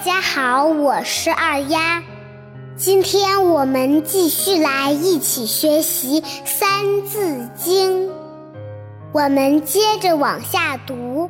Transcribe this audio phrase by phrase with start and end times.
[0.00, 2.02] 大家好，我是二丫。
[2.74, 8.08] 今天我们继续来一起学习《三字经》。
[9.12, 11.28] 我们接着往下读：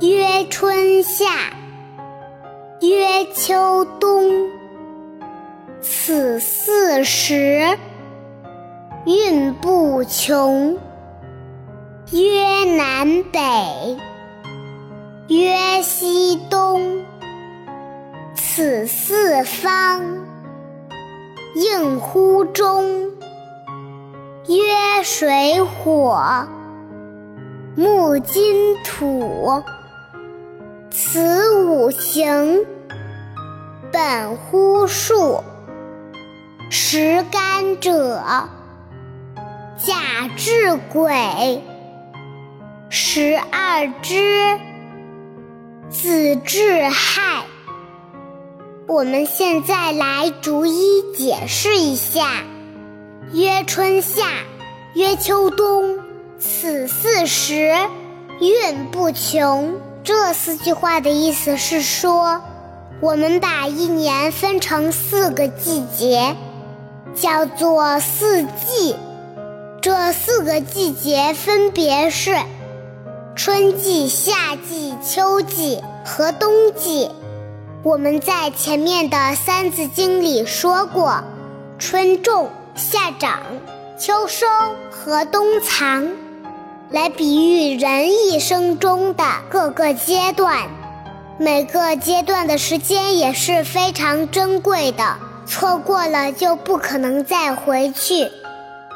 [0.00, 1.26] 曰春夏，
[2.80, 4.48] 曰秋冬，
[5.82, 7.76] 此四时
[9.04, 10.78] 运不穷。
[12.10, 13.98] 曰南北，
[15.28, 17.04] 曰西东。
[18.56, 20.00] 此四方，
[21.56, 23.10] 应乎中。
[24.46, 26.46] 曰水火，
[27.74, 29.60] 木金土。
[30.88, 32.64] 此五行，
[33.90, 35.42] 本乎数。
[36.70, 38.22] 十干者，
[39.76, 39.96] 甲
[40.36, 41.60] 至癸。
[42.88, 44.60] 十二支，
[45.90, 47.42] 子至亥。
[48.86, 52.44] 我们现在来逐一解释一下：
[53.32, 54.26] 曰春夏，
[54.94, 55.98] 曰秋冬，
[56.38, 57.74] 此四时
[58.40, 59.80] 运不穷。
[60.02, 62.42] 这四句话的意思是说，
[63.00, 66.36] 我们把一年分成四个季节，
[67.14, 68.94] 叫做四季。
[69.80, 72.36] 这四个季节分别是
[73.34, 77.08] 春季、夏季、秋季和冬季。
[77.84, 81.22] 我们在前面的《三字经》里说过，
[81.78, 83.42] 春种、夏长、
[83.98, 84.46] 秋收
[84.90, 86.08] 和冬藏，
[86.88, 90.60] 来比喻人一生中的各个阶段。
[91.38, 98.30] 每个阶段的时间也是非常珍贵的，错过了就不可能再回去。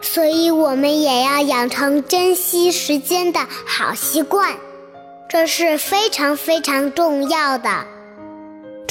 [0.00, 4.54] 所以，我们也要养成珍惜时间的好习惯，
[5.28, 7.84] 这是非常非常重要的。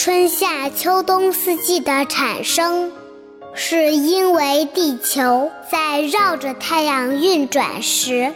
[0.09, 2.91] 春夏秋冬四季的产生，
[3.53, 8.33] 是因为地球在绕着太阳运转时，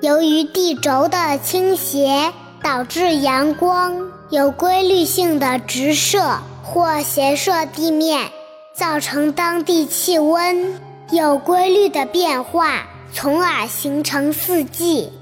[0.00, 2.32] 由于地轴的倾斜，
[2.64, 8.32] 导致阳光有规律性的直射或斜射地面，
[8.74, 10.80] 造成当地气温
[11.12, 15.12] 有规律的变化，从而形成四季。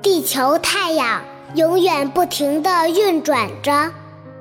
[0.00, 1.24] 地球太阳
[1.56, 3.90] 永远不停地运转着。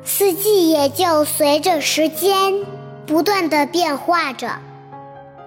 [0.07, 2.53] 四季也就随着时间
[3.07, 4.59] 不断的变化着，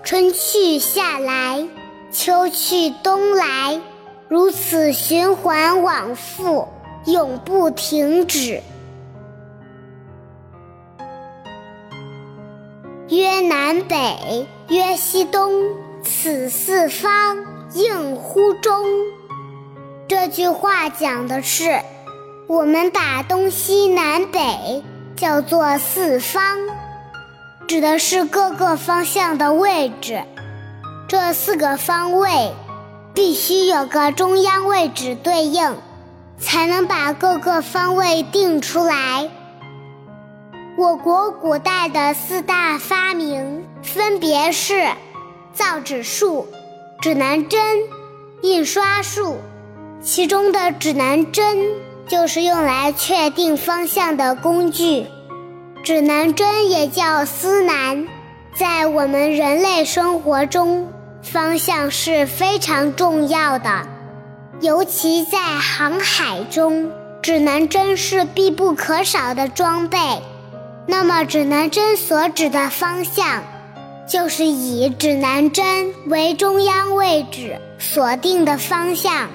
[0.03, 1.69] 春去夏来，
[2.11, 3.81] 秋去冬来，
[4.27, 6.67] 如此循环往复，
[7.07, 8.61] 永不停止。
[13.09, 15.53] 曰南北，曰西东，
[16.03, 18.85] 此四方应乎中。
[20.09, 21.81] 这句话讲的是。
[22.49, 24.83] 我们把东西南北
[25.15, 26.59] 叫做四方，
[27.67, 30.23] 指的是各个方向的位置。
[31.07, 32.55] 这四个方位
[33.13, 35.77] 必须有个中央位置对应，
[36.39, 39.29] 才能把各个方位定出来。
[40.79, 44.89] 我国古代的四大发明分别是
[45.53, 46.49] 造纸术、
[47.03, 47.61] 指南针、
[48.41, 49.37] 印刷术，
[50.01, 51.88] 其中的指南针。
[52.09, 55.07] 就是用来确定方向的工具，
[55.85, 58.07] 指南针也叫司南。
[58.55, 60.89] 在我们人类生活中，
[61.23, 63.87] 方向是非常重要的，
[64.61, 69.99] 尤其在航海中，指南针是必不可少的装备。
[70.87, 73.45] 那么，指南针所指的方向，
[74.09, 79.29] 就是以指南针为中央位置锁定的方向。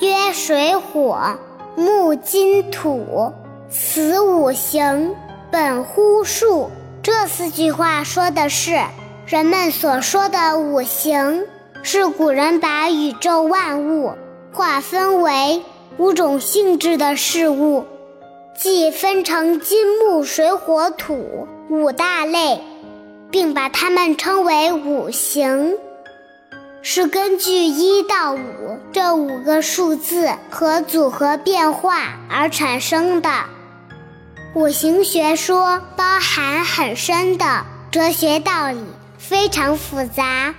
[0.00, 1.38] 曰水火
[1.76, 3.32] 木金土，
[3.70, 5.14] 此五行
[5.52, 6.68] 本乎数。
[7.00, 8.76] 这四句话说的是
[9.24, 11.46] 人们所说的五行，
[11.84, 14.14] 是古人把宇宙万物
[14.52, 15.62] 划分为
[15.96, 17.84] 五种性质的事物，
[18.58, 22.60] 即分成金木水火土五大类，
[23.30, 25.76] 并把它们称为五行。
[26.86, 33.30] 是根据一到五这五个数字和组合变化而产生的。
[34.52, 38.84] 五行学说包含很深的哲学道理，
[39.16, 40.54] 非常复杂。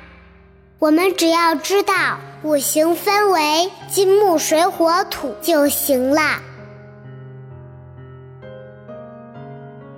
[0.79, 1.93] 我们只要知道
[2.41, 6.39] 五行分为金木水火土就行了。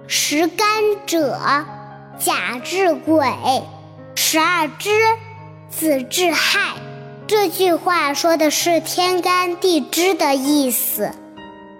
[0.07, 0.67] 十干
[1.05, 1.39] 者，
[2.19, 3.33] 甲至癸，
[4.13, 4.89] 十二支。
[5.77, 6.73] 子至亥，
[7.27, 11.11] 这句话说的是天干地支的意思。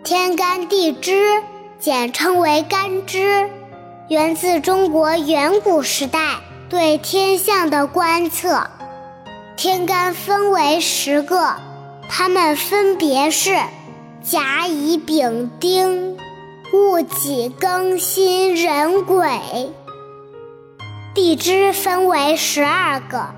[0.04, 1.42] 天干地支
[1.80, 3.50] 简称为干支，
[4.08, 6.36] 源自中国远古时代
[6.70, 8.70] 对天象的观测。
[9.56, 11.56] 天干分为十个，
[12.08, 13.58] 它们分别是
[14.22, 16.16] 甲乙丙丁
[16.72, 19.72] 戊己庚辛壬癸。
[21.16, 23.30] 地支分为十二个。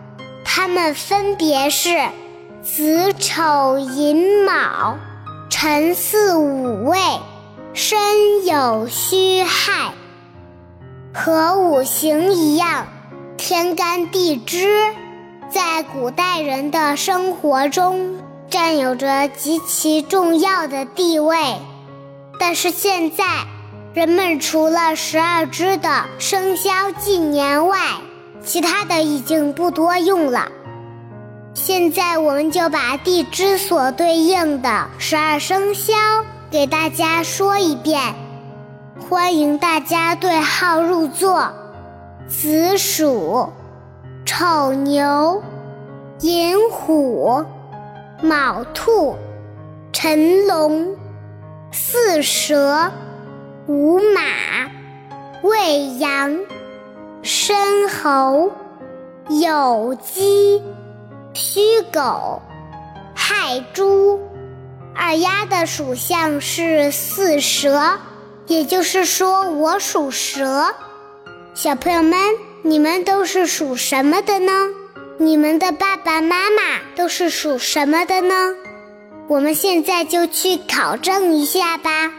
[0.44, 2.10] 它们分别是
[2.64, 4.98] 子丑寅卯
[5.50, 6.98] 辰巳午未
[7.74, 7.98] 申
[8.46, 9.94] 酉戌亥，
[11.14, 12.88] 和五行一样，
[13.38, 14.94] 天干地支
[15.50, 18.18] 在古代人的生活中
[18.50, 21.38] 占有着极其重要的地位。
[22.40, 23.26] 但是现在，
[23.94, 27.78] 人们除了十二支的生肖纪年外，
[28.44, 30.52] 其他的已经不多用了。
[31.54, 35.94] 现在我们就把地支所对应的十二生肖
[36.50, 38.16] 给大家说一遍，
[39.10, 41.52] 欢迎大家对号入座：
[42.28, 43.50] 子鼠、
[44.26, 45.44] 丑牛、
[46.22, 47.44] 寅虎、
[48.22, 49.16] 卯兔、
[49.92, 50.96] 辰龙、
[51.72, 52.92] 巳蛇、
[53.68, 54.22] 午马、
[55.42, 56.38] 未羊。
[57.22, 58.52] 申猴、
[59.30, 60.62] 酉鸡、
[61.34, 62.42] 戌狗、
[63.14, 64.20] 亥猪，
[64.96, 68.00] 二丫的属相是巳蛇，
[68.48, 70.74] 也就是说我属蛇。
[71.54, 72.18] 小朋友们，
[72.64, 74.52] 你们都是属什么的呢？
[75.18, 78.56] 你们的爸爸妈妈都是属什么的呢？
[79.28, 82.12] 我们现在就去考证一下吧。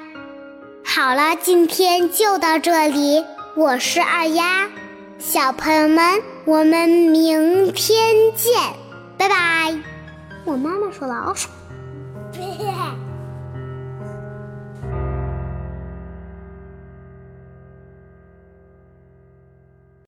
[0.85, 3.25] 好了，今天就到这里，
[3.56, 4.69] 我是二丫。
[5.20, 8.55] 小朋友们，我们明天见，
[9.19, 9.76] 拜拜。
[10.46, 11.50] 我妈妈说老鼠。